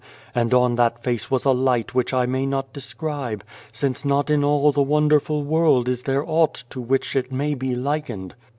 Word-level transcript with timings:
And 0.33 0.51
on 0.51 0.77
that 0.77 1.03
face 1.03 1.29
was 1.29 1.45
a 1.45 1.51
light 1.51 1.93
which 1.93 2.11
I 2.11 2.25
may 2.25 2.47
not 2.47 2.73
describe, 2.73 3.43
since 3.71 4.03
not 4.03 4.31
in 4.31 4.43
all 4.43 4.71
the 4.71 4.81
wonderful 4.81 5.43
world 5.43 5.87
is 5.87 6.01
there 6.01 6.25
aught 6.27 6.63
to 6.71 6.81
which 6.81 7.15
it 7.15 7.31
may 7.31 7.53
be 7.53 7.75
likened. 7.75 8.33